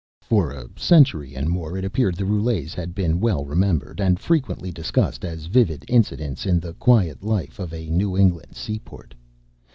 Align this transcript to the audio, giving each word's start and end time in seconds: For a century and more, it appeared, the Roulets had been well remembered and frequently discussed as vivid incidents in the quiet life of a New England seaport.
For 0.23 0.49
a 0.49 0.65
century 0.77 1.35
and 1.35 1.47
more, 1.47 1.77
it 1.77 1.85
appeared, 1.85 2.15
the 2.15 2.25
Roulets 2.25 2.73
had 2.73 2.95
been 2.95 3.19
well 3.19 3.45
remembered 3.45 4.01
and 4.01 4.19
frequently 4.19 4.71
discussed 4.71 5.23
as 5.23 5.45
vivid 5.45 5.85
incidents 5.87 6.47
in 6.47 6.59
the 6.59 6.73
quiet 6.73 7.21
life 7.23 7.59
of 7.59 7.71
a 7.71 7.87
New 7.91 8.17
England 8.17 8.55
seaport. 8.55 9.13